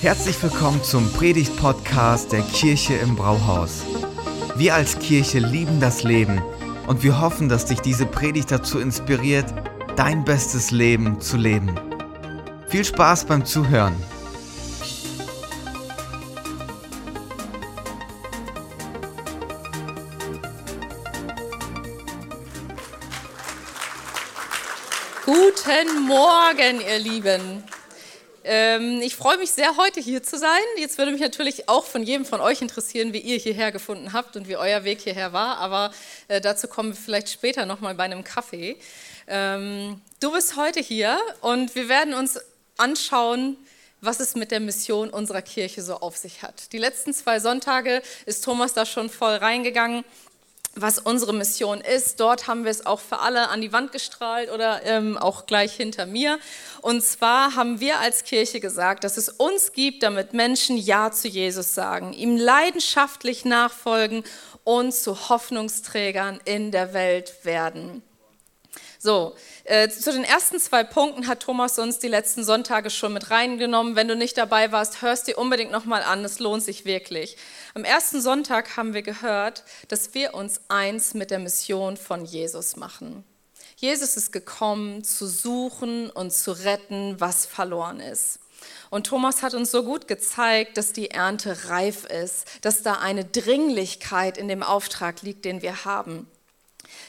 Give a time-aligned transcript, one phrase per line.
[0.00, 3.82] Herzlich willkommen zum Predigt-Podcast der Kirche im Brauhaus.
[4.56, 6.42] Wir als Kirche lieben das Leben
[6.86, 9.46] und wir hoffen, dass dich diese Predigt dazu inspiriert,
[9.96, 11.74] dein bestes Leben zu leben.
[12.68, 13.94] Viel Spaß beim Zuhören.
[25.24, 27.64] Guten Morgen, ihr Lieben.
[28.48, 30.62] Ähm, ich freue mich sehr, heute hier zu sein.
[30.76, 34.36] Jetzt würde mich natürlich auch von jedem von euch interessieren, wie ihr hierher gefunden habt
[34.36, 35.58] und wie euer Weg hierher war.
[35.58, 35.90] Aber
[36.28, 38.76] äh, dazu kommen wir vielleicht später nochmal bei einem Kaffee.
[39.26, 42.38] Ähm, du bist heute hier und wir werden uns
[42.76, 43.56] anschauen,
[44.00, 46.72] was es mit der Mission unserer Kirche so auf sich hat.
[46.72, 50.04] Die letzten zwei Sonntage ist Thomas da schon voll reingegangen
[50.76, 52.20] was unsere Mission ist.
[52.20, 55.74] Dort haben wir es auch für alle an die Wand gestrahlt oder ähm, auch gleich
[55.74, 56.38] hinter mir.
[56.82, 61.28] Und zwar haben wir als Kirche gesagt, dass es uns gibt, damit Menschen Ja zu
[61.28, 64.22] Jesus sagen, ihm leidenschaftlich nachfolgen
[64.64, 68.02] und zu Hoffnungsträgern in der Welt werden.
[69.06, 73.30] So, äh, zu den ersten zwei Punkten hat Thomas uns die letzten Sonntage schon mit
[73.30, 73.94] reingenommen.
[73.94, 77.36] Wenn du nicht dabei warst, hörst dir unbedingt nochmal an, es lohnt sich wirklich.
[77.74, 82.74] Am ersten Sonntag haben wir gehört, dass wir uns eins mit der Mission von Jesus
[82.74, 83.22] machen.
[83.76, 88.40] Jesus ist gekommen, zu suchen und zu retten, was verloren ist.
[88.90, 93.24] Und Thomas hat uns so gut gezeigt, dass die Ernte reif ist, dass da eine
[93.24, 96.26] Dringlichkeit in dem Auftrag liegt, den wir haben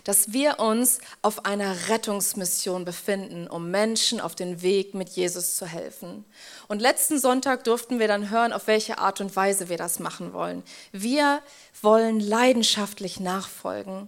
[0.03, 5.66] dass wir uns auf einer Rettungsmission befinden, um Menschen auf den Weg mit Jesus zu
[5.66, 6.25] helfen.
[6.67, 10.33] Und letzten Sonntag durften wir dann hören, auf welche Art und Weise wir das machen
[10.33, 10.64] wollen.
[10.92, 11.42] Wir
[11.81, 14.08] wollen leidenschaftlich nachfolgen.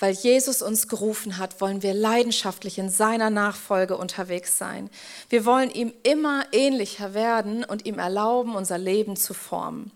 [0.00, 4.90] Weil Jesus uns gerufen hat, wollen wir leidenschaftlich in seiner Nachfolge unterwegs sein.
[5.28, 9.90] Wir wollen ihm immer ähnlicher werden und ihm erlauben, unser Leben zu formen.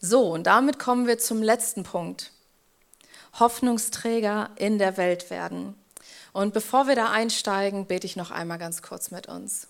[0.00, 2.30] So, und damit kommen wir zum letzten Punkt.
[3.38, 5.74] Hoffnungsträger in der Welt werden.
[6.32, 9.68] Und bevor wir da einsteigen, bete ich noch einmal ganz kurz mit uns.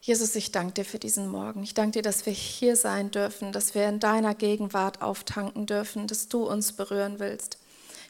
[0.00, 1.62] Jesus, ich danke dir für diesen Morgen.
[1.62, 6.06] Ich danke dir, dass wir hier sein dürfen, dass wir in deiner Gegenwart auftanken dürfen,
[6.06, 7.57] dass du uns berühren willst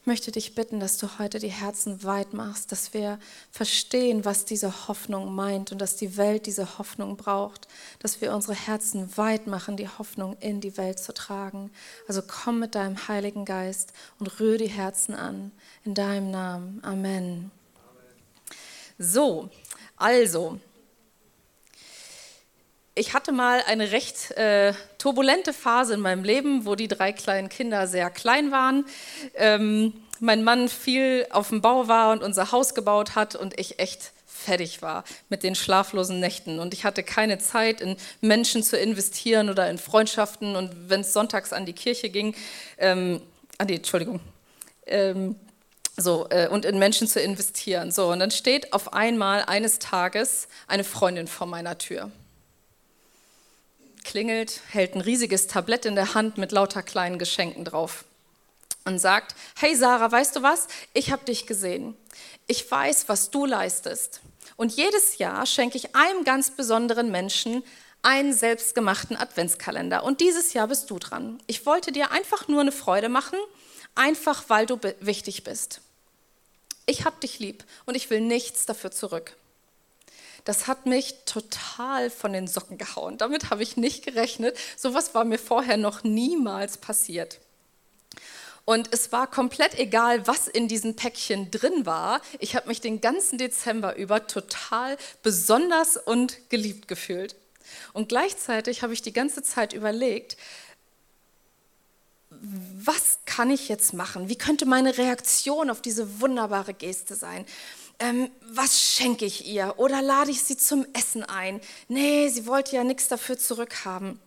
[0.09, 3.21] möchte dich bitten, dass du heute die Herzen weit machst, dass wir
[3.53, 8.55] verstehen, was diese Hoffnung meint und dass die Welt diese Hoffnung braucht, dass wir unsere
[8.55, 11.71] Herzen weit machen, die Hoffnung in die Welt zu tragen.
[12.09, 15.53] Also komm mit deinem Heiligen Geist und rühre die Herzen an.
[15.85, 16.81] In deinem Namen.
[16.83, 17.51] Amen.
[18.99, 19.51] So,
[19.97, 20.59] also,
[22.99, 27.49] ich hatte mal eine recht äh, turbulente Phase in meinem Leben, wo die drei kleinen
[27.49, 28.85] Kinder sehr klein waren.
[29.35, 33.79] Ähm, mein Mann viel auf dem Bau war und unser Haus gebaut hat und ich
[33.79, 36.59] echt fertig war mit den schlaflosen Nächten.
[36.59, 40.57] Und ich hatte keine Zeit, in Menschen zu investieren oder in Freundschaften.
[40.57, 42.35] Und wenn es sonntags an die Kirche ging,
[42.79, 43.21] ähm,
[43.59, 44.21] an die, Entschuldigung,
[44.87, 45.37] ähm,
[45.97, 47.91] so, äh, und in Menschen zu investieren.
[47.93, 52.11] So, und dann steht auf einmal eines Tages eine Freundin vor meiner Tür
[54.05, 58.05] klingelt, hält ein riesiges Tablett in der Hand mit lauter kleinen Geschenken drauf
[58.85, 60.69] und sagt, hey Sarah, weißt du was?
[60.95, 61.97] Ich habe dich gesehen.
[62.47, 64.21] Ich weiß, was du leistest.
[64.57, 67.63] Und jedes Jahr schenke ich einem ganz besonderen Menschen
[68.03, 70.05] einen selbstgemachten Adventskalender.
[70.05, 71.41] Und dieses Jahr bist du dran.
[71.47, 73.39] Ich wollte dir einfach nur eine Freude machen,
[73.95, 75.81] einfach weil du wichtig bist.
[76.87, 79.37] Ich habe dich lieb und ich will nichts dafür zurück
[80.49, 83.19] das hat mich total von den Socken gehauen.
[83.19, 84.57] Damit habe ich nicht gerechnet.
[84.79, 87.39] Sowas war mir vorher noch niemals passiert.
[88.65, 92.23] Und es war komplett egal, was in diesen Päckchen drin war.
[92.39, 97.37] Ich habe mich den ganzen Dezember über total besonders und geliebt gefühlt.
[97.93, 100.39] Und gleichzeitig habe ich die ganze Zeit überlegt,
[102.31, 104.31] was kann ich jetzt machen?
[104.31, 107.45] Wie könnte meine Reaktion auf diese wunderbare Geste sein?
[107.99, 109.75] Ähm, was schenke ich ihr?
[109.77, 111.61] Oder lade ich sie zum Essen ein?
[111.89, 114.21] Nee, sie wollte ja nichts dafür zurückhaben.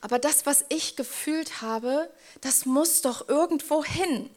[0.00, 2.10] Aber das, was ich gefühlt habe,
[2.40, 4.28] das muss doch irgendwo hin.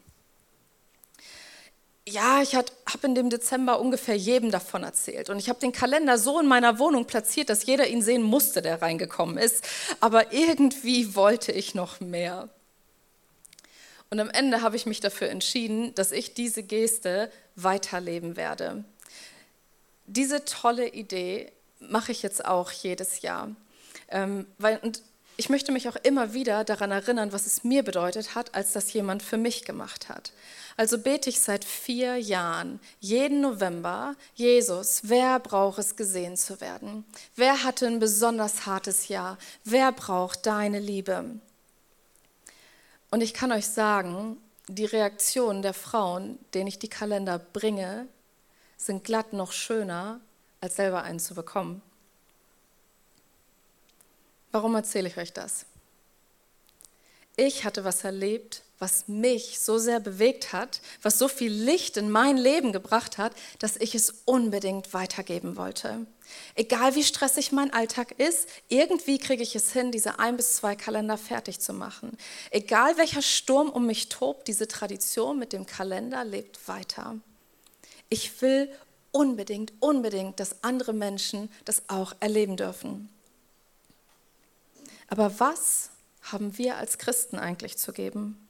[2.07, 2.71] Ja, ich habe
[3.03, 5.29] in dem Dezember ungefähr jedem davon erzählt.
[5.29, 8.61] Und ich habe den Kalender so in meiner Wohnung platziert, dass jeder ihn sehen musste,
[8.61, 9.67] der reingekommen ist.
[9.99, 12.47] Aber irgendwie wollte ich noch mehr.
[14.09, 18.83] Und am Ende habe ich mich dafür entschieden, dass ich diese Geste weiterleben werde.
[20.05, 23.55] Diese tolle Idee mache ich jetzt auch jedes Jahr.
[24.09, 25.01] Ähm, weil, und
[25.39, 28.91] ich möchte mich auch immer wieder daran erinnern, was es mir bedeutet hat, als das
[28.91, 30.31] jemand für mich gemacht hat.
[30.77, 37.05] Also bete ich seit vier Jahren, jeden November, Jesus, wer braucht es gesehen zu werden?
[37.35, 39.37] Wer hatte ein besonders hartes Jahr?
[39.63, 41.39] Wer braucht deine Liebe?
[43.09, 44.37] Und ich kann euch sagen,
[44.67, 48.07] die Reaktionen der Frauen, denen ich die Kalender bringe,
[48.75, 50.19] sind glatt noch schöner,
[50.59, 51.81] als selber einen zu bekommen.
[54.51, 55.65] Warum erzähle ich euch das?
[57.35, 62.11] Ich hatte was erlebt, was mich so sehr bewegt hat, was so viel Licht in
[62.11, 66.05] mein Leben gebracht hat, dass ich es unbedingt weitergeben wollte.
[66.55, 70.75] Egal wie stressig mein Alltag ist, irgendwie kriege ich es hin, diese ein bis zwei
[70.75, 72.17] Kalender fertig zu machen.
[72.51, 77.15] Egal welcher Sturm um mich tobt, diese Tradition mit dem Kalender lebt weiter.
[78.09, 78.69] Ich will
[79.11, 83.09] unbedingt, unbedingt, dass andere Menschen das auch erleben dürfen.
[85.07, 85.89] Aber was
[86.21, 88.46] haben wir als Christen eigentlich zu geben?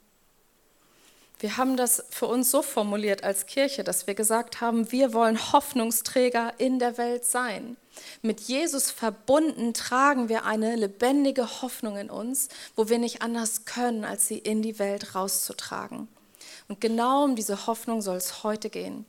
[1.39, 5.51] Wir haben das für uns so formuliert als Kirche, dass wir gesagt haben, wir wollen
[5.51, 7.77] Hoffnungsträger in der Welt sein.
[8.23, 14.03] Mit Jesus verbunden tragen wir eine lebendige Hoffnung in uns, wo wir nicht anders können,
[14.03, 16.07] als sie in die Welt rauszutragen.
[16.67, 19.05] Und genau um diese Hoffnung soll es heute gehen.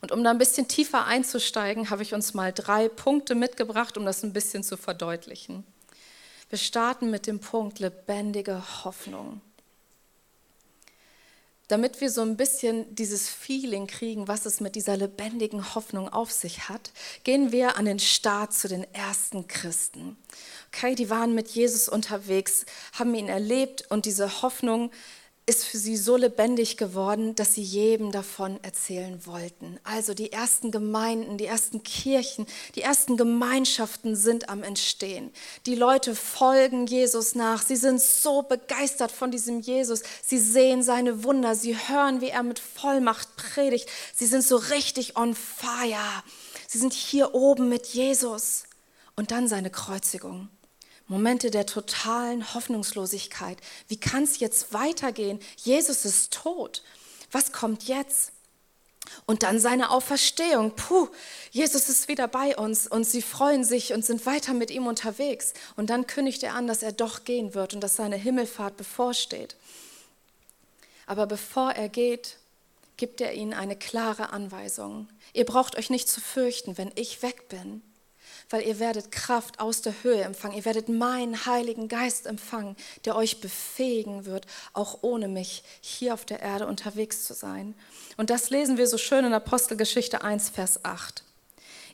[0.00, 4.04] Und um da ein bisschen tiefer einzusteigen, habe ich uns mal drei Punkte mitgebracht, um
[4.04, 5.64] das ein bisschen zu verdeutlichen.
[6.48, 9.40] Wir starten mit dem Punkt lebendige Hoffnung
[11.68, 16.30] damit wir so ein bisschen dieses Feeling kriegen, was es mit dieser lebendigen Hoffnung auf
[16.30, 16.92] sich hat,
[17.24, 20.16] gehen wir an den Start zu den ersten Christen.
[20.68, 24.90] Okay, die waren mit Jesus unterwegs, haben ihn erlebt und diese Hoffnung
[25.46, 29.78] ist für sie so lebendig geworden, dass sie jedem davon erzählen wollten.
[29.84, 35.30] Also die ersten Gemeinden, die ersten Kirchen, die ersten Gemeinschaften sind am Entstehen.
[35.66, 37.60] Die Leute folgen Jesus nach.
[37.60, 40.02] Sie sind so begeistert von diesem Jesus.
[40.24, 41.54] Sie sehen seine Wunder.
[41.54, 43.90] Sie hören, wie er mit Vollmacht predigt.
[44.14, 46.22] Sie sind so richtig on fire.
[46.68, 48.64] Sie sind hier oben mit Jesus.
[49.14, 50.48] Und dann seine Kreuzigung.
[51.06, 53.58] Momente der totalen Hoffnungslosigkeit.
[53.88, 55.38] Wie kann es jetzt weitergehen?
[55.56, 56.82] Jesus ist tot.
[57.30, 58.32] Was kommt jetzt?
[59.26, 60.74] Und dann seine Auferstehung.
[60.74, 61.08] Puh,
[61.50, 65.52] Jesus ist wieder bei uns und sie freuen sich und sind weiter mit ihm unterwegs.
[65.76, 69.56] Und dann kündigt er an, dass er doch gehen wird und dass seine Himmelfahrt bevorsteht.
[71.06, 72.38] Aber bevor er geht,
[72.96, 75.08] gibt er ihnen eine klare Anweisung.
[75.34, 77.82] Ihr braucht euch nicht zu fürchten, wenn ich weg bin
[78.50, 80.56] weil ihr werdet Kraft aus der Höhe empfangen.
[80.56, 86.24] Ihr werdet meinen Heiligen Geist empfangen, der euch befähigen wird, auch ohne mich hier auf
[86.24, 87.74] der Erde unterwegs zu sein.
[88.16, 91.24] Und das lesen wir so schön in Apostelgeschichte 1, Vers 8.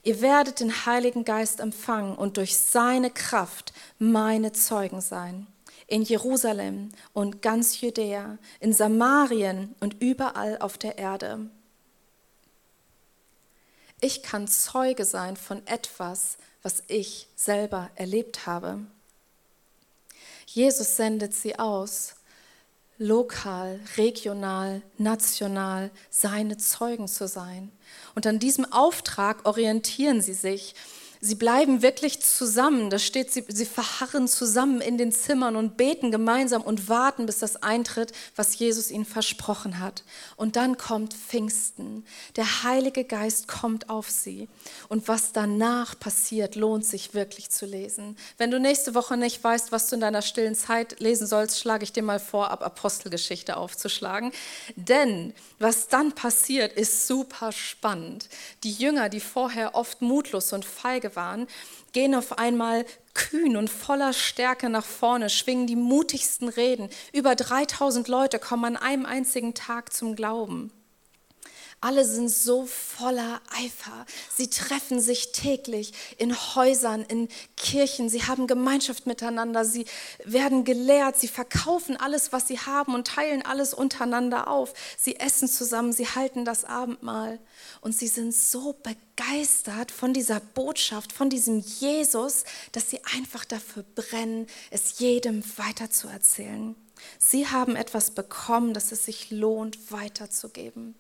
[0.02, 5.46] Ihr werdet den Heiligen Geist empfangen und durch seine Kraft meine Zeugen sein.
[5.86, 11.50] In Jerusalem und ganz Judäa, in Samarien und überall auf der Erde.
[14.00, 18.80] Ich kann Zeuge sein von etwas, was ich selber erlebt habe.
[20.46, 22.14] Jesus sendet sie aus,
[22.98, 27.72] lokal, regional, national seine Zeugen zu sein.
[28.14, 30.74] Und an diesem Auftrag orientieren sie sich
[31.22, 32.88] Sie bleiben wirklich zusammen.
[32.88, 37.40] Da steht, sie, sie verharren zusammen in den Zimmern und beten gemeinsam und warten, bis
[37.40, 40.02] das eintritt, was Jesus ihnen versprochen hat.
[40.36, 42.06] Und dann kommt Pfingsten.
[42.36, 44.48] Der Heilige Geist kommt auf sie.
[44.88, 48.16] Und was danach passiert, lohnt sich wirklich zu lesen.
[48.38, 51.84] Wenn du nächste Woche nicht weißt, was du in deiner stillen Zeit lesen sollst, schlage
[51.84, 54.32] ich dir mal vor, ab Apostelgeschichte aufzuschlagen.
[54.74, 58.30] Denn was dann passiert, ist super spannend.
[58.64, 61.46] Die Jünger, die vorher oft mutlos und feige waren,
[61.92, 66.88] gehen auf einmal kühn und voller Stärke nach vorne, schwingen die mutigsten Reden.
[67.12, 70.72] Über 3000 Leute kommen an einem einzigen Tag zum Glauben.
[71.82, 74.04] Alle sind so voller Eifer.
[74.36, 78.10] Sie treffen sich täglich in Häusern, in Kirchen.
[78.10, 79.64] Sie haben Gemeinschaft miteinander.
[79.64, 79.86] Sie
[80.26, 81.18] werden gelehrt.
[81.18, 84.74] Sie verkaufen alles, was sie haben und teilen alles untereinander auf.
[84.98, 85.94] Sie essen zusammen.
[85.94, 87.38] Sie halten das Abendmahl.
[87.80, 93.84] Und sie sind so begeistert von dieser Botschaft, von diesem Jesus, dass sie einfach dafür
[93.94, 96.74] brennen, es jedem weiterzuerzählen.
[97.18, 100.94] Sie haben etwas bekommen, dass es sich lohnt, weiterzugeben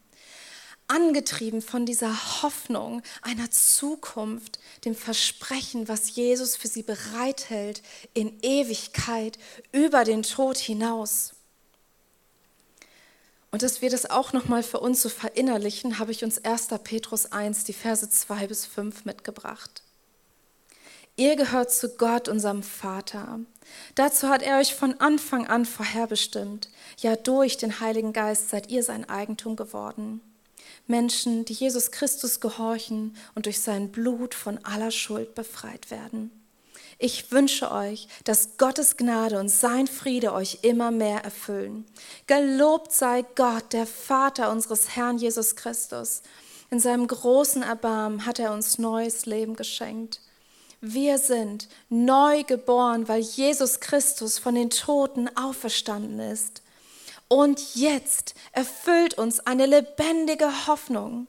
[0.90, 7.82] angetrieben von dieser Hoffnung einer Zukunft, dem Versprechen, was Jesus für sie bereithält
[8.12, 9.38] in Ewigkeit
[9.70, 11.34] über den Tod hinaus.
[13.52, 16.68] Und dass wir das auch nochmal für uns so verinnerlichen, habe ich uns 1.
[16.82, 19.82] Petrus 1, die Verse 2 bis 5 mitgebracht.
[21.16, 23.40] Ihr gehört zu Gott, unserem Vater.
[23.94, 26.68] Dazu hat er euch von Anfang an vorherbestimmt.
[26.98, 30.20] Ja, durch den Heiligen Geist seid ihr sein Eigentum geworden.
[30.90, 36.30] Menschen, die Jesus Christus gehorchen und durch sein Blut von aller Schuld befreit werden.
[36.98, 41.86] Ich wünsche euch, dass Gottes Gnade und sein Friede euch immer mehr erfüllen.
[42.26, 46.20] Gelobt sei Gott, der Vater unseres Herrn Jesus Christus.
[46.70, 50.20] In seinem großen Erbarmen hat er uns neues Leben geschenkt.
[50.82, 56.62] Wir sind neu geboren, weil Jesus Christus von den Toten auferstanden ist.
[57.32, 61.28] Und jetzt erfüllt uns eine lebendige Hoffnung.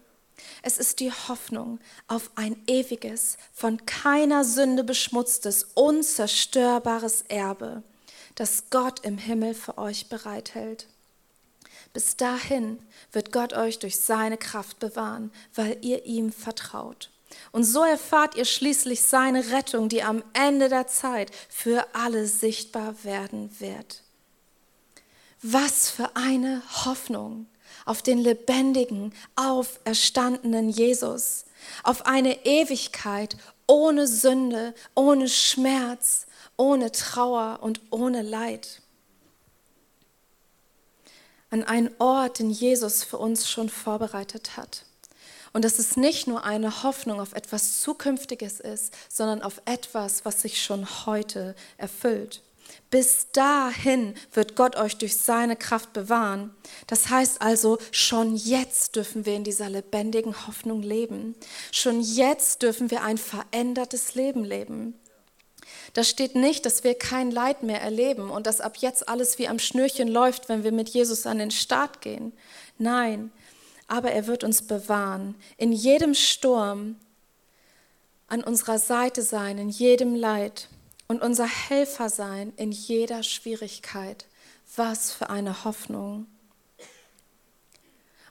[0.63, 1.77] Es ist die Hoffnung
[2.07, 7.83] auf ein ewiges, von keiner Sünde beschmutztes, unzerstörbares Erbe,
[8.33, 10.87] das Gott im Himmel für euch bereithält.
[11.93, 12.79] Bis dahin
[13.11, 17.11] wird Gott euch durch seine Kraft bewahren, weil ihr ihm vertraut.
[17.51, 23.03] Und so erfahrt ihr schließlich seine Rettung, die am Ende der Zeit für alle sichtbar
[23.03, 24.01] werden wird.
[25.41, 27.47] Was für eine Hoffnung!
[27.85, 31.45] auf den lebendigen, auferstandenen Jesus,
[31.83, 38.81] auf eine Ewigkeit ohne Sünde, ohne Schmerz, ohne Trauer und ohne Leid.
[41.49, 44.85] An einen Ort, den Jesus für uns schon vorbereitet hat.
[45.53, 50.41] Und dass es nicht nur eine Hoffnung auf etwas Zukünftiges ist, sondern auf etwas, was
[50.41, 52.41] sich schon heute erfüllt.
[52.91, 56.53] Bis dahin wird Gott euch durch seine Kraft bewahren.
[56.87, 61.35] Das heißt also, schon jetzt dürfen wir in dieser lebendigen Hoffnung leben.
[61.71, 64.99] Schon jetzt dürfen wir ein verändertes Leben leben.
[65.93, 69.47] Da steht nicht, dass wir kein Leid mehr erleben und dass ab jetzt alles wie
[69.47, 72.33] am Schnürchen läuft, wenn wir mit Jesus an den Start gehen.
[72.77, 73.31] Nein,
[73.87, 75.35] aber er wird uns bewahren.
[75.55, 76.97] In jedem Sturm
[78.27, 80.67] an unserer Seite sein, in jedem Leid
[81.11, 84.27] und unser Helfer sein in jeder Schwierigkeit.
[84.77, 86.25] Was für eine Hoffnung.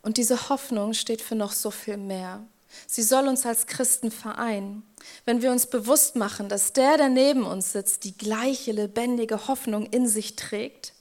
[0.01, 2.43] Und diese Hoffnung steht für noch so viel mehr.
[2.87, 4.83] Sie soll uns als Christen vereinen.
[5.27, 9.85] Wenn wir uns bewusst machen, dass der, der neben uns sitzt, die gleiche lebendige Hoffnung
[9.85, 10.95] in sich trägt,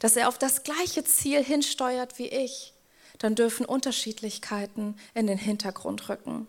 [0.00, 2.74] dass er auf das gleiche Ziel hinsteuert wie ich,
[3.18, 6.48] dann dürfen Unterschiedlichkeiten in den Hintergrund rücken.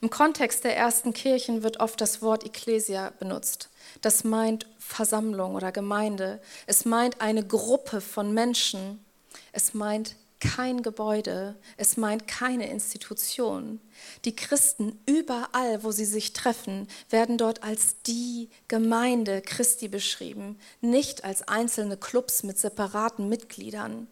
[0.00, 3.68] Im Kontext der ersten Kirchen wird oft das Wort Ecclesia benutzt.
[4.00, 6.40] Das meint Versammlung oder Gemeinde.
[6.66, 9.04] Es meint eine Gruppe von Menschen.
[9.52, 11.56] Es meint kein Gebäude.
[11.76, 13.80] Es meint keine Institution.
[14.24, 21.24] Die Christen überall, wo sie sich treffen, werden dort als die Gemeinde Christi beschrieben, nicht
[21.24, 24.06] als einzelne Clubs mit separaten Mitgliedern.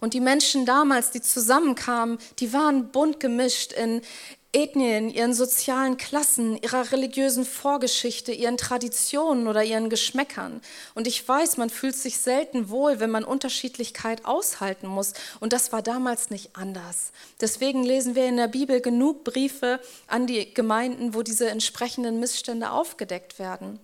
[0.00, 4.00] Und die Menschen damals, die zusammenkamen, die waren bunt gemischt in,
[4.54, 10.60] Ethnien, ihren sozialen Klassen, ihrer religiösen Vorgeschichte, ihren Traditionen oder ihren Geschmäckern.
[10.94, 15.14] Und ich weiß, man fühlt sich selten wohl, wenn man Unterschiedlichkeit aushalten muss.
[15.40, 17.12] Und das war damals nicht anders.
[17.40, 22.72] Deswegen lesen wir in der Bibel genug Briefe an die Gemeinden, wo diese entsprechenden Missstände
[22.72, 23.80] aufgedeckt werden.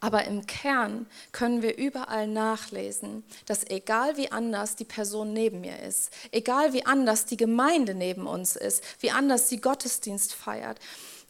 [0.00, 5.82] Aber im Kern können wir überall nachlesen, dass egal wie anders die Person neben mir
[5.82, 10.78] ist, egal wie anders die Gemeinde neben uns ist, wie anders sie Gottesdienst feiert,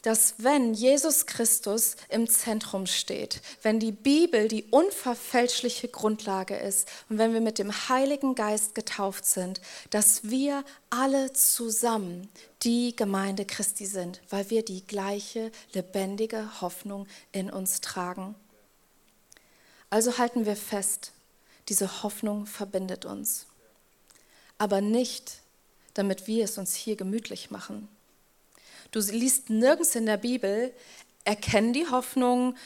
[0.07, 7.19] dass wenn Jesus Christus im Zentrum steht, wenn die Bibel die unverfälschliche Grundlage ist und
[7.19, 12.29] wenn wir mit dem Heiligen Geist getauft sind, dass wir alle zusammen
[12.63, 18.37] die Gemeinde Christi sind, weil wir die gleiche lebendige Hoffnung in uns tragen.
[19.91, 21.13] Also halten wir fest,
[21.69, 23.47] diese Hoffnung verbindet uns.
[24.59, 25.41] Aber nicht,
[25.95, 27.89] damit wir es uns hier gemütlich machen.
[28.91, 30.73] Du liest nirgends in der Bibel,
[31.25, 32.57] erkenn die Hoffnung,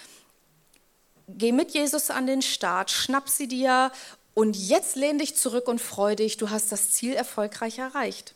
[1.29, 3.91] geh mit Jesus an den Start, schnapp sie dir
[4.35, 8.35] und jetzt lehn dich zurück und freu dich, du hast das Ziel erfolgreich erreicht.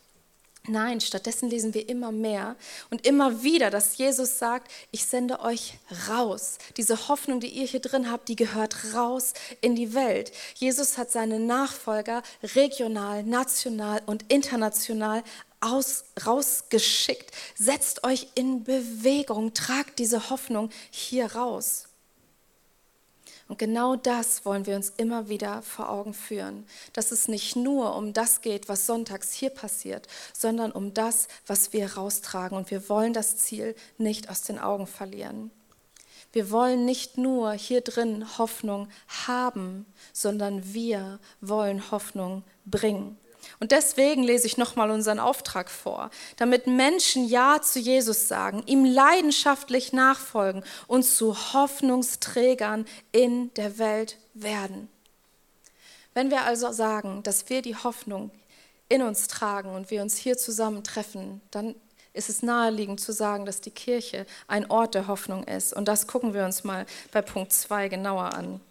[0.67, 2.55] Nein, stattdessen lesen wir immer mehr
[2.89, 5.75] und immer wieder, dass Jesus sagt, ich sende euch
[6.09, 6.57] raus.
[6.77, 10.31] Diese Hoffnung, die ihr hier drin habt, die gehört raus in die Welt.
[10.55, 12.23] Jesus hat seine Nachfolger
[12.55, 15.23] regional, national und international
[15.61, 17.31] aus, rausgeschickt.
[17.55, 21.85] Setzt euch in Bewegung, tragt diese Hoffnung hier raus.
[23.47, 27.95] Und genau das wollen wir uns immer wieder vor Augen führen, dass es nicht nur
[27.95, 32.57] um das geht, was sonntags hier passiert, sondern um das, was wir raustragen.
[32.57, 35.51] Und wir wollen das Ziel nicht aus den Augen verlieren.
[36.31, 38.89] Wir wollen nicht nur hier drin Hoffnung
[39.27, 43.17] haben, sondern wir wollen Hoffnung bringen.
[43.59, 48.85] Und deswegen lese ich nochmal unseren Auftrag vor, damit Menschen Ja zu Jesus sagen, ihm
[48.85, 54.89] leidenschaftlich nachfolgen und zu Hoffnungsträgern in der Welt werden.
[56.13, 58.31] Wenn wir also sagen, dass wir die Hoffnung
[58.87, 61.75] in uns tragen und wir uns hier zusammentreffen, dann
[62.13, 65.73] ist es naheliegend zu sagen, dass die Kirche ein Ort der Hoffnung ist.
[65.73, 68.61] Und das gucken wir uns mal bei Punkt 2 genauer an.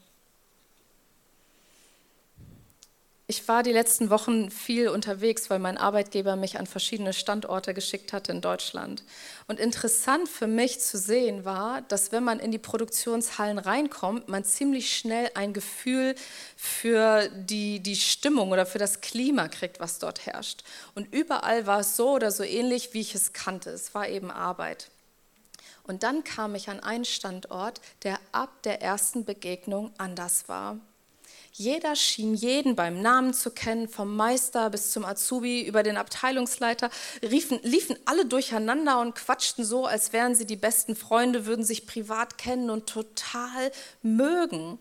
[3.26, 8.12] Ich war die letzten Wochen viel unterwegs, weil mein Arbeitgeber mich an verschiedene Standorte geschickt
[8.12, 9.02] hatte in Deutschland.
[9.46, 14.44] Und interessant für mich zu sehen war, dass wenn man in die Produktionshallen reinkommt, man
[14.44, 16.16] ziemlich schnell ein Gefühl
[16.54, 20.62] für die, die Stimmung oder für das Klima kriegt, was dort herrscht.
[20.94, 23.70] Und überall war es so oder so ähnlich, wie ich es kannte.
[23.70, 24.90] Es war eben Arbeit.
[25.84, 30.78] Und dann kam ich an einen Standort, der ab der ersten Begegnung anders war.
[31.56, 36.90] Jeder schien jeden beim Namen zu kennen, vom Meister bis zum Azubi über den Abteilungsleiter,
[37.22, 41.86] riefen, liefen alle durcheinander und quatschten so, als wären sie die besten Freunde, würden sich
[41.86, 43.70] privat kennen und total
[44.02, 44.80] mögen.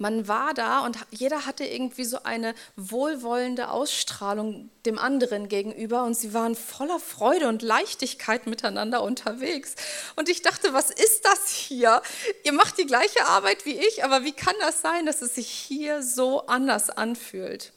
[0.00, 6.14] Man war da und jeder hatte irgendwie so eine wohlwollende Ausstrahlung dem anderen gegenüber und
[6.14, 9.74] sie waren voller Freude und Leichtigkeit miteinander unterwegs.
[10.14, 12.00] Und ich dachte, was ist das hier?
[12.44, 15.48] Ihr macht die gleiche Arbeit wie ich, aber wie kann das sein, dass es sich
[15.48, 17.72] hier so anders anfühlt?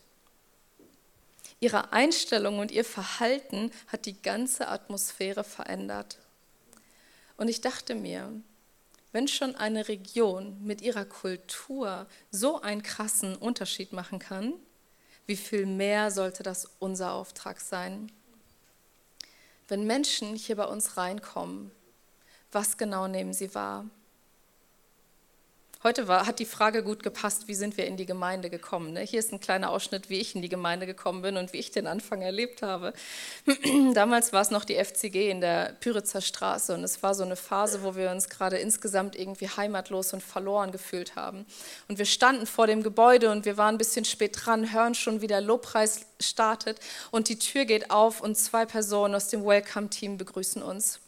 [1.60, 6.20] Ihre Einstellung und ihr Verhalten hat die ganze Atmosphäre verändert.
[7.38, 8.32] Und ich dachte mir,
[9.12, 14.54] wenn schon eine Region mit ihrer Kultur so einen krassen Unterschied machen kann,
[15.26, 18.12] wie viel mehr sollte das unser Auftrag sein?
[19.68, 21.72] Wenn Menschen hier bei uns reinkommen,
[22.52, 23.86] was genau nehmen sie wahr?
[25.84, 28.94] Heute war, hat die Frage gut gepasst, wie sind wir in die Gemeinde gekommen.
[28.94, 29.00] Ne?
[29.00, 31.72] Hier ist ein kleiner Ausschnitt, wie ich in die Gemeinde gekommen bin und wie ich
[31.72, 32.94] den Anfang erlebt habe.
[33.96, 37.36] Damals war es noch die FCG in der Pyritzer Straße und es war so eine
[37.36, 41.48] Phase, wo wir uns gerade insgesamt irgendwie heimatlos und verloren gefühlt haben.
[41.88, 45.22] Und wir standen vor dem Gebäude und wir waren ein bisschen spät dran, hören schon,
[45.22, 50.20] wie der Lobpreis startet und die Tür geht auf und zwei Personen aus dem Welcome-Team
[50.20, 51.00] begrüßen uns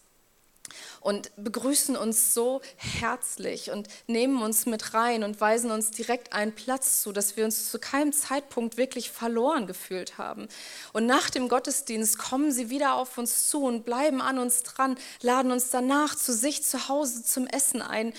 [1.04, 6.54] und begrüßen uns so herzlich und nehmen uns mit rein und weisen uns direkt einen
[6.54, 10.48] Platz zu, dass wir uns zu keinem Zeitpunkt wirklich verloren gefühlt haben.
[10.94, 14.98] Und nach dem Gottesdienst kommen sie wieder auf uns zu und bleiben an uns dran,
[15.22, 18.14] laden uns danach zu sich zu Hause zum Essen ein.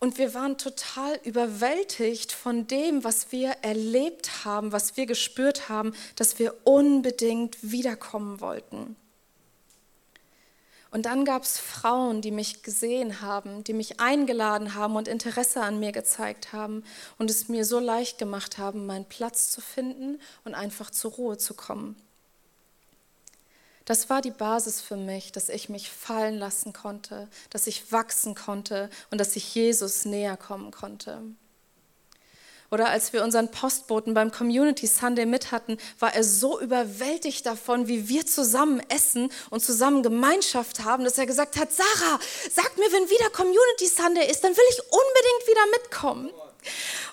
[0.00, 5.92] Und wir waren total überwältigt von dem, was wir erlebt haben, was wir gespürt haben,
[6.16, 8.96] dass wir unbedingt wiederkommen wollten.
[10.90, 15.62] Und dann gab es Frauen, die mich gesehen haben, die mich eingeladen haben und Interesse
[15.62, 16.82] an mir gezeigt haben
[17.16, 21.38] und es mir so leicht gemacht haben, meinen Platz zu finden und einfach zur Ruhe
[21.38, 21.96] zu kommen.
[23.84, 28.34] Das war die Basis für mich, dass ich mich fallen lassen konnte, dass ich wachsen
[28.34, 31.22] konnte und dass ich Jesus näher kommen konnte.
[32.70, 37.88] Oder als wir unseren Postboten beim Community Sunday mit hatten, war er so überwältigt davon,
[37.88, 42.92] wie wir zusammen essen und zusammen Gemeinschaft haben, dass er gesagt hat, Sarah, sag mir,
[42.92, 46.30] wenn wieder Community Sunday ist, dann will ich unbedingt wieder mitkommen.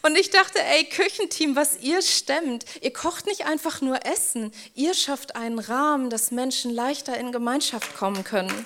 [0.03, 4.93] Und ich dachte, ey, Küchenteam, was ihr stemmt, ihr kocht nicht einfach nur Essen, ihr
[4.93, 8.65] schafft einen Rahmen, dass Menschen leichter in Gemeinschaft kommen können.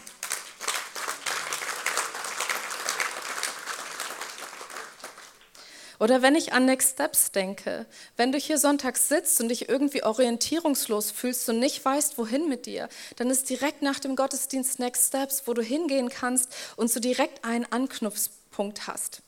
[6.02, 7.86] Oder wenn ich an Next Steps denke,
[8.18, 12.66] wenn du hier sonntags sitzt und dich irgendwie orientierungslos fühlst und nicht weißt, wohin mit
[12.66, 17.00] dir, dann ist direkt nach dem Gottesdienst Next Steps, wo du hingehen kannst und so
[17.00, 19.22] direkt einen Anknüpfpunkt hast.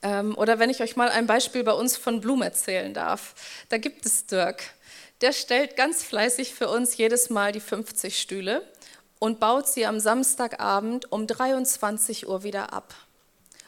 [0.00, 3.34] Ähm, oder wenn ich euch mal ein Beispiel bei uns von Blum erzählen darf,
[3.68, 4.62] da gibt es Dirk.
[5.20, 8.66] Der stellt ganz fleißig für uns jedes Mal die 50 Stühle
[9.18, 12.94] und baut sie am Samstagabend um 23 Uhr wieder ab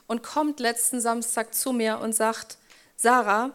[0.07, 2.59] und kommt letzten Samstag zu mir und sagt,
[2.97, 3.51] Sarah,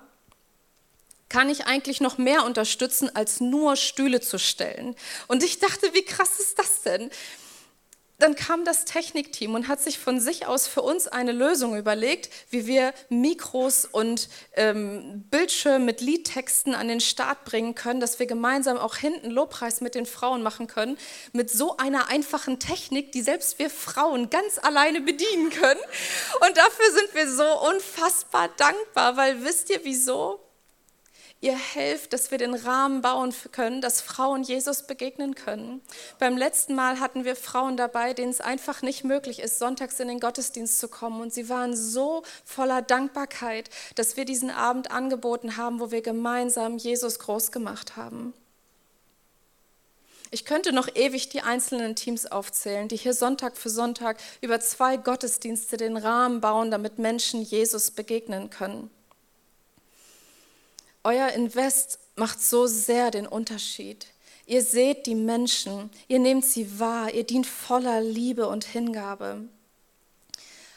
[1.29, 4.95] kann ich eigentlich noch mehr unterstützen, als nur Stühle zu stellen?
[5.27, 7.11] Und ich dachte, wie krass ist das denn?
[8.19, 12.29] Dann kam das Technikteam und hat sich von sich aus für uns eine Lösung überlegt,
[12.49, 18.25] wie wir Mikros und ähm, Bildschirme mit Liedtexten an den Start bringen können, dass wir
[18.25, 20.97] gemeinsam auch hinten Lobpreis mit den Frauen machen können,
[21.31, 25.79] mit so einer einfachen Technik, die selbst wir Frauen ganz alleine bedienen können.
[26.45, 30.48] Und dafür sind wir so unfassbar dankbar, weil wisst ihr wieso?
[31.41, 35.81] Ihr helft, dass wir den Rahmen bauen können, dass Frauen Jesus begegnen können.
[36.19, 40.09] Beim letzten Mal hatten wir Frauen dabei, denen es einfach nicht möglich ist, sonntags in
[40.09, 41.21] den Gottesdienst zu kommen.
[41.21, 46.77] Und sie waren so voller Dankbarkeit, dass wir diesen Abend angeboten haben, wo wir gemeinsam
[46.77, 48.33] Jesus groß gemacht haben.
[50.31, 54.97] Ich könnte noch ewig die einzelnen Teams aufzählen, die hier Sonntag für Sonntag über zwei
[54.97, 58.91] Gottesdienste den Rahmen bauen, damit Menschen Jesus begegnen können.
[61.03, 64.07] Euer Invest macht so sehr den Unterschied.
[64.45, 69.47] Ihr seht die Menschen, ihr nehmt sie wahr, ihr dient voller Liebe und Hingabe.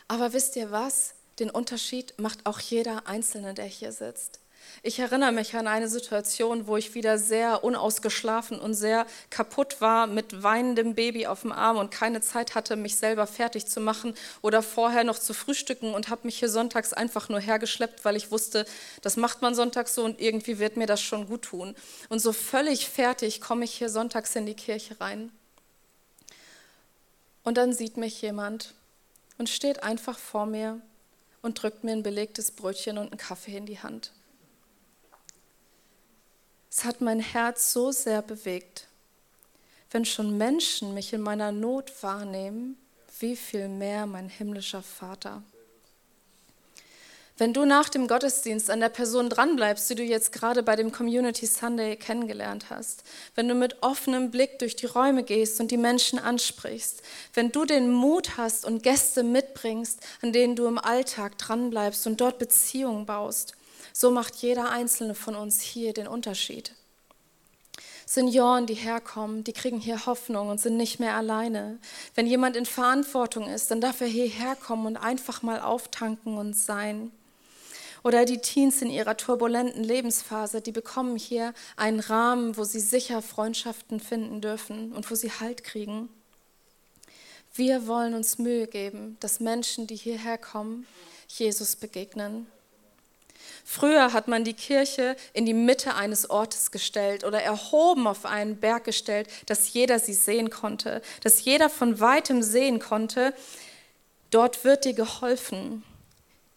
[0.09, 1.15] Aber wisst ihr was?
[1.39, 4.42] Den Unterschied macht auch jeder Einzelne, der hier sitzt.
[4.85, 10.09] Ich erinnere mich an eine Situation, wo ich wieder sehr unausgeschlafen und sehr kaputt war
[10.09, 14.15] mit weinendem Baby auf dem Arm und keine Zeit hatte, mich selber fertig zu machen
[14.41, 18.33] oder vorher noch zu frühstücken und habe mich hier sonntags einfach nur hergeschleppt, weil ich
[18.33, 18.67] wusste,
[19.03, 21.77] das macht man sonntags so und irgendwie wird mir das schon gut tun.
[22.09, 25.31] Und so völlig fertig komme ich hier sonntags in die Kirche rein.
[27.45, 28.75] Und dann sieht mich jemand
[29.39, 30.81] und steht einfach vor mir
[31.41, 34.13] und drückt mir ein belegtes Brötchen und einen Kaffee in die Hand.
[36.75, 38.87] Es hat mein Herz so sehr bewegt.
[39.91, 42.79] Wenn schon Menschen mich in meiner Not wahrnehmen,
[43.21, 45.43] wie viel mehr mein himmlischer Vater.
[47.37, 50.93] Wenn du nach dem Gottesdienst an der Person dranbleibst, die du jetzt gerade bei dem
[50.93, 53.05] Community Sunday kennengelernt hast,
[53.35, 57.03] wenn du mit offenem Blick durch die Räume gehst und die Menschen ansprichst,
[57.35, 62.21] wenn du den Mut hast und Gäste mitbringst, an denen du im Alltag dranbleibst und
[62.21, 63.57] dort Beziehungen baust,
[63.93, 66.73] so macht jeder einzelne von uns hier den Unterschied.
[68.07, 71.79] Senioren, die herkommen, die kriegen hier Hoffnung und sind nicht mehr alleine.
[72.15, 76.55] Wenn jemand in Verantwortung ist, dann darf er hierher kommen und einfach mal auftanken und
[76.55, 77.11] sein.
[78.05, 83.23] Oder die Teens in ihrer turbulenten Lebensphase, die bekommen hier einen Rahmen, wo sie sicher
[83.23, 86.09] Freundschaften finden dürfen und wo sie Halt kriegen.
[87.55, 90.87] Wir wollen uns Mühe geben, dass Menschen, die hierher kommen,
[91.29, 92.47] Jesus begegnen.
[93.65, 98.57] Früher hat man die Kirche in die Mitte eines Ortes gestellt oder erhoben auf einen
[98.57, 103.33] Berg gestellt, dass jeder sie sehen konnte, dass jeder von weitem sehen konnte,
[104.31, 105.85] dort wird dir geholfen.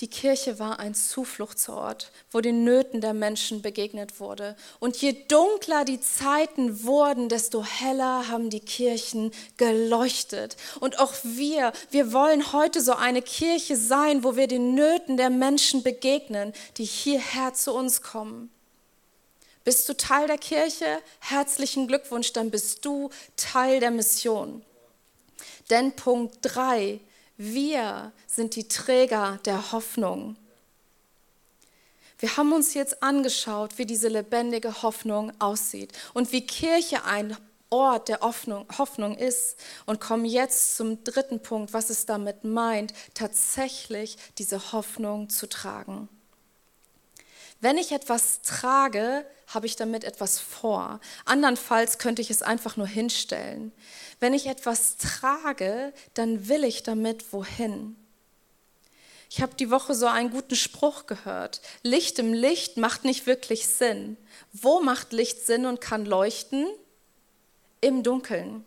[0.01, 4.57] Die Kirche war ein Zufluchtsort, wo den Nöten der Menschen begegnet wurde.
[4.79, 10.57] Und je dunkler die Zeiten wurden, desto heller haben die Kirchen geleuchtet.
[10.81, 15.29] Und auch wir, wir wollen heute so eine Kirche sein, wo wir den Nöten der
[15.29, 18.51] Menschen begegnen, die hierher zu uns kommen.
[19.63, 20.85] Bist du Teil der Kirche?
[21.21, 24.61] Herzlichen Glückwunsch, dann bist du Teil der Mission.
[25.69, 26.99] Denn Punkt 3
[27.37, 30.37] wir sind die Träger der Hoffnung.
[32.19, 37.35] Wir haben uns jetzt angeschaut, wie diese lebendige Hoffnung aussieht und wie Kirche ein
[37.69, 44.17] Ort der Hoffnung, ist und kommen jetzt zum dritten Punkt, was es damit meint, tatsächlich
[44.37, 46.07] diese Hoffnung zu tragen.
[47.61, 50.99] Wenn ich etwas trage, habe ich damit etwas vor.
[51.25, 53.71] Andernfalls könnte ich es einfach nur hinstellen.
[54.19, 57.95] Wenn ich etwas trage, dann will ich damit wohin.
[59.29, 61.61] Ich habe die Woche so einen guten Spruch gehört.
[61.81, 64.17] Licht im Licht macht nicht wirklich Sinn.
[64.53, 66.67] Wo macht Licht Sinn und kann leuchten?
[67.81, 68.63] Im Dunkeln.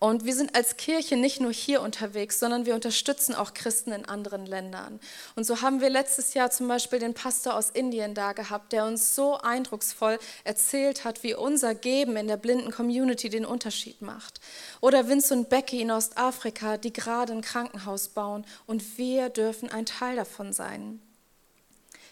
[0.00, 4.04] Und wir sind als Kirche nicht nur hier unterwegs, sondern wir unterstützen auch Christen in
[4.04, 5.00] anderen Ländern.
[5.34, 8.84] Und so haben wir letztes Jahr zum Beispiel den Pastor aus Indien da gehabt, der
[8.84, 14.40] uns so eindrucksvoll erzählt hat, wie unser Geben in der blinden Community den Unterschied macht.
[14.80, 19.86] Oder Vince und Becky in Ostafrika, die gerade ein Krankenhaus bauen und wir dürfen ein
[19.86, 21.00] Teil davon sein.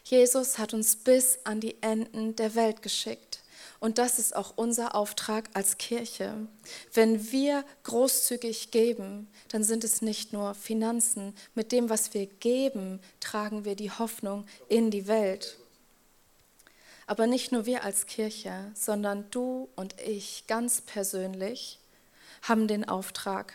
[0.02, 3.35] Jesus hat uns bis an die Enden der Welt geschickt.
[3.78, 6.34] Und das ist auch unser Auftrag als Kirche.
[6.92, 11.34] Wenn wir großzügig geben, dann sind es nicht nur Finanzen.
[11.54, 15.58] Mit dem, was wir geben, tragen wir die Hoffnung in die Welt.
[17.06, 21.78] Aber nicht nur wir als Kirche, sondern du und ich ganz persönlich
[22.42, 23.54] haben den Auftrag,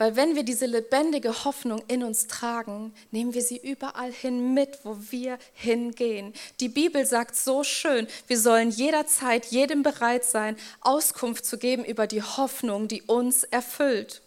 [0.00, 4.78] weil wenn wir diese lebendige Hoffnung in uns tragen, nehmen wir sie überall hin mit,
[4.82, 6.32] wo wir hingehen.
[6.58, 12.06] Die Bibel sagt so schön, wir sollen jederzeit jedem bereit sein, Auskunft zu geben über
[12.06, 14.22] die Hoffnung, die uns erfüllt.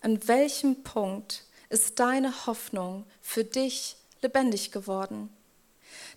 [0.00, 5.28] An welchem Punkt ist deine Hoffnung für dich lebendig geworden?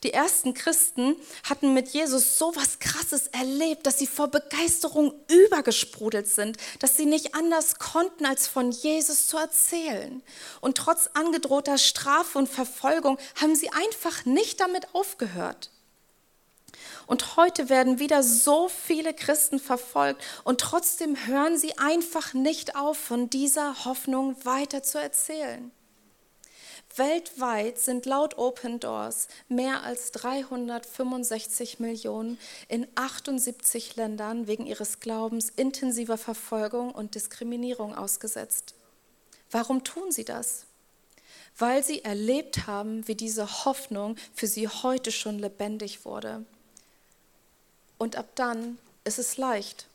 [0.03, 1.15] Die ersten Christen
[1.47, 7.05] hatten mit Jesus so was Krasses erlebt, dass sie vor Begeisterung übergesprudelt sind, dass sie
[7.05, 10.23] nicht anders konnten, als von Jesus zu erzählen.
[10.59, 15.69] Und trotz angedrohter Strafe und Verfolgung haben sie einfach nicht damit aufgehört.
[17.05, 22.97] Und heute werden wieder so viele Christen verfolgt und trotzdem hören sie einfach nicht auf,
[22.97, 25.71] von dieser Hoffnung weiter zu erzählen.
[26.95, 35.49] Weltweit sind laut Open Doors mehr als 365 Millionen in 78 Ländern wegen ihres Glaubens
[35.49, 38.75] intensiver Verfolgung und Diskriminierung ausgesetzt.
[39.49, 40.65] Warum tun sie das?
[41.57, 46.45] Weil sie erlebt haben, wie diese Hoffnung für sie heute schon lebendig wurde.
[47.97, 49.87] Und ab dann ist es leicht.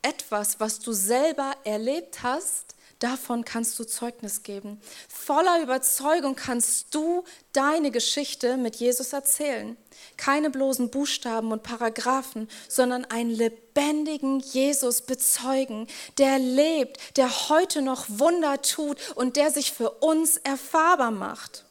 [0.00, 4.80] Etwas, was du selber erlebt hast, Davon kannst du Zeugnis geben.
[5.08, 9.76] Voller Überzeugung kannst du deine Geschichte mit Jesus erzählen.
[10.16, 15.88] Keine bloßen Buchstaben und Paragraphen, sondern einen lebendigen Jesus bezeugen,
[16.18, 21.64] der lebt, der heute noch Wunder tut und der sich für uns erfahrbar macht.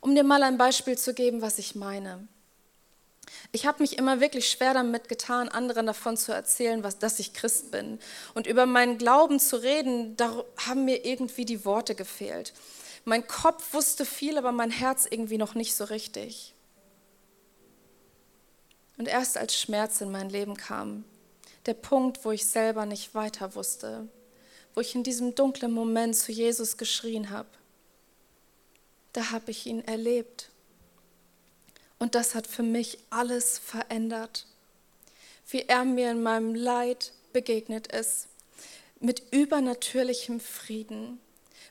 [0.00, 2.28] Um dir mal ein Beispiel zu geben, was ich meine.
[3.56, 7.32] Ich habe mich immer wirklich schwer damit getan, anderen davon zu erzählen, was, dass ich
[7.32, 7.98] Christ bin.
[8.34, 12.52] Und über meinen Glauben zu reden, da haben mir irgendwie die Worte gefehlt.
[13.06, 16.52] Mein Kopf wusste viel, aber mein Herz irgendwie noch nicht so richtig.
[18.98, 21.04] Und erst als Schmerz in mein Leben kam,
[21.64, 24.06] der Punkt, wo ich selber nicht weiter wusste,
[24.74, 27.48] wo ich in diesem dunklen Moment zu Jesus geschrien habe,
[29.14, 30.50] da habe ich ihn erlebt.
[31.98, 34.46] Und das hat für mich alles verändert.
[35.48, 38.28] Wie er mir in meinem Leid begegnet ist,
[39.00, 41.20] mit übernatürlichem Frieden,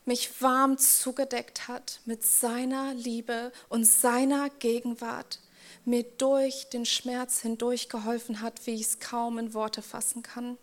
[0.05, 5.39] mich warm zugedeckt hat mit seiner Liebe und seiner Gegenwart,
[5.83, 10.57] mir durch den Schmerz hindurch geholfen hat, wie ich es kaum in Worte fassen kann.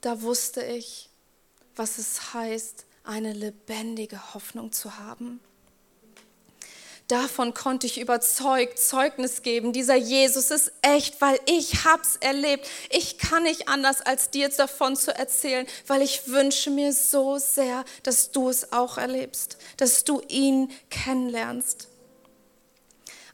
[0.00, 1.08] Da wusste ich,
[1.76, 5.40] was es heißt, eine lebendige Hoffnung zu haben.
[7.08, 9.74] Davon konnte ich überzeugt Zeugnis geben.
[9.74, 12.66] Dieser Jesus ist echt, weil ich hab's erlebt.
[12.88, 17.84] Ich kann nicht anders, als dir davon zu erzählen, weil ich wünsche mir so sehr,
[18.02, 21.88] dass du es auch erlebst, dass du ihn kennenlernst.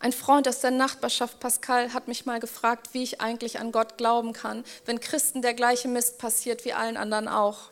[0.01, 3.99] Ein Freund aus der Nachbarschaft, Pascal, hat mich mal gefragt, wie ich eigentlich an Gott
[3.99, 7.71] glauben kann, wenn Christen der gleiche Mist passiert wie allen anderen auch.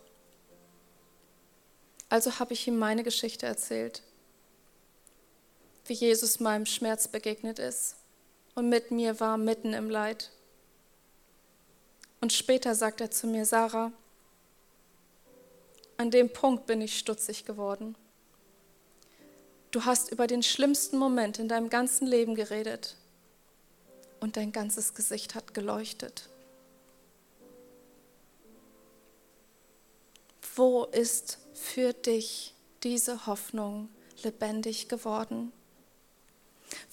[2.08, 4.02] Also habe ich ihm meine Geschichte erzählt
[5.88, 7.96] wie Jesus meinem Schmerz begegnet ist
[8.54, 10.30] und mit mir war mitten im Leid.
[12.20, 13.92] Und später sagt er zu mir, Sarah,
[15.96, 17.96] an dem Punkt bin ich stutzig geworden.
[19.70, 22.96] Du hast über den schlimmsten Moment in deinem ganzen Leben geredet
[24.20, 26.28] und dein ganzes Gesicht hat geleuchtet.
[30.56, 33.88] Wo ist für dich diese Hoffnung
[34.22, 35.52] lebendig geworden?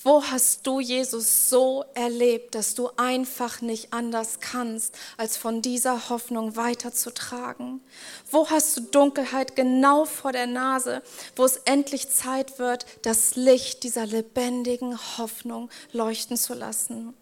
[0.05, 6.09] Wo hast du Jesus so erlebt, dass du einfach nicht anders kannst, als von dieser
[6.09, 7.81] Hoffnung weiterzutragen?
[8.29, 11.01] Wo hast du Dunkelheit genau vor der Nase,
[11.35, 17.15] wo es endlich Zeit wird, das Licht dieser lebendigen Hoffnung leuchten zu lassen?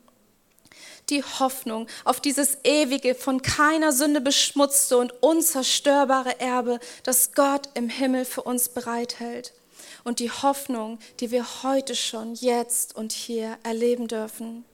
[1.09, 7.89] die Hoffnung auf dieses ewige, von keiner Sünde beschmutzte und unzerstörbare Erbe, das Gott im
[7.89, 9.53] Himmel für uns bereithält
[10.03, 14.65] und die Hoffnung, die wir heute schon, jetzt und hier erleben dürfen.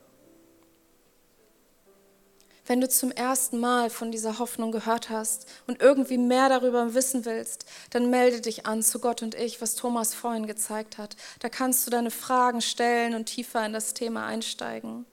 [2.70, 7.26] Wenn du zum ersten Mal von dieser Hoffnung gehört hast und irgendwie mehr darüber wissen
[7.26, 11.16] willst, dann melde dich an zu Gott und ich, was Thomas vorhin gezeigt hat.
[11.40, 15.08] Da kannst du deine Fragen stellen und tiefer in das Thema einsteigen.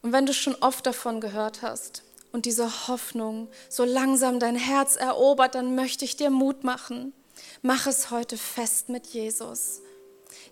[0.00, 4.94] Und wenn du schon oft davon gehört hast und diese Hoffnung so langsam dein Herz
[4.94, 7.12] erobert, dann möchte ich dir Mut machen.
[7.62, 9.82] Mach es heute fest mit Jesus.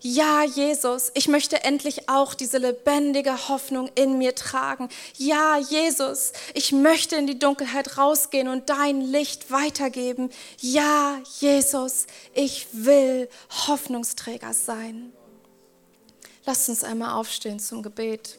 [0.01, 4.89] Ja, Jesus, ich möchte endlich auch diese lebendige Hoffnung in mir tragen.
[5.17, 10.31] Ja, Jesus, ich möchte in die Dunkelheit rausgehen und dein Licht weitergeben.
[10.61, 13.29] Ja, Jesus, ich will
[13.67, 15.13] Hoffnungsträger sein.
[16.45, 18.39] Lasst uns einmal aufstehen zum Gebet.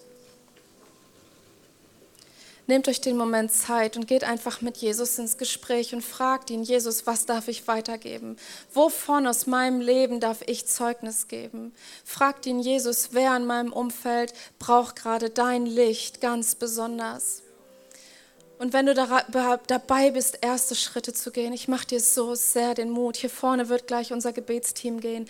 [2.69, 6.63] Nehmt euch den Moment Zeit und geht einfach mit Jesus ins Gespräch und fragt ihn,
[6.63, 8.35] Jesus, was darf ich weitergeben?
[8.73, 11.73] Wovon aus meinem Leben darf ich Zeugnis geben?
[12.03, 17.41] Fragt ihn, Jesus, wer in meinem Umfeld braucht gerade dein Licht ganz besonders?
[18.59, 22.89] Und wenn du dabei bist, erste Schritte zu gehen, ich mache dir so sehr den
[22.89, 23.15] Mut.
[23.15, 25.29] Hier vorne wird gleich unser Gebetsteam gehen,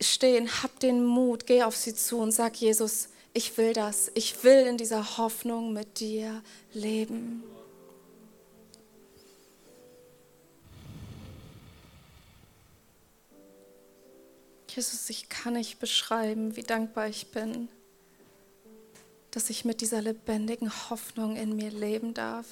[0.00, 0.48] stehen.
[0.64, 4.10] Hab den Mut, geh auf sie zu und sag Jesus, ich will das.
[4.14, 6.42] Ich will in dieser Hoffnung mit dir
[6.72, 7.42] leben.
[14.68, 17.68] Jesus, ich kann nicht beschreiben, wie dankbar ich bin,
[19.30, 22.46] dass ich mit dieser lebendigen Hoffnung in mir leben darf.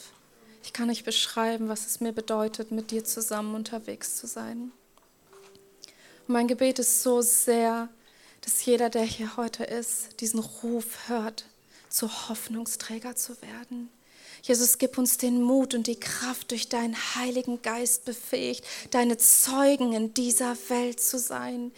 [0.62, 4.70] Ich kann nicht beschreiben, was es mir bedeutet, mit dir zusammen unterwegs zu sein.
[6.26, 7.88] Und mein Gebet ist so sehr,
[8.42, 11.44] dass jeder, der hier heute ist, diesen Ruf hört,
[11.88, 13.90] zu Hoffnungsträger zu werden.
[14.42, 19.92] Jesus, gib uns den Mut und die Kraft, durch deinen Heiligen Geist befähigt, deine Zeugen
[19.92, 21.72] in dieser Welt zu sein.